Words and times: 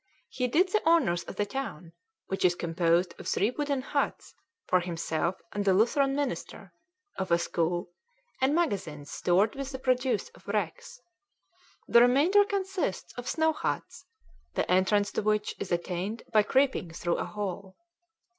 He 0.29 0.47
did 0.47 0.69
the 0.69 0.83
honours 0.83 1.23
of 1.25 1.35
the 1.35 1.45
town, 1.45 1.93
which 2.25 2.43
is 2.43 2.55
composed 2.55 3.13
of 3.19 3.27
three 3.27 3.51
wooden 3.51 3.83
huts, 3.83 4.33
for 4.65 4.79
himself 4.79 5.35
and 5.53 5.63
the 5.63 5.75
Lutheran 5.75 6.15
minister, 6.15 6.73
of 7.19 7.29
a 7.29 7.37
school, 7.37 7.91
and 8.41 8.55
magazines 8.55 9.11
stored 9.11 9.53
with 9.53 9.71
the 9.71 9.77
produce 9.77 10.29
of 10.29 10.47
wrecks. 10.47 10.99
The 11.87 12.01
remainder 12.01 12.43
consists 12.45 13.13
of 13.13 13.27
snow 13.29 13.53
huts, 13.53 14.05
the 14.55 14.65
entrance 14.71 15.11
to 15.11 15.21
which 15.21 15.53
is 15.59 15.71
attained 15.71 16.23
by 16.33 16.41
creeping 16.41 16.89
through 16.89 17.17
a 17.17 17.25
hole. 17.25 17.77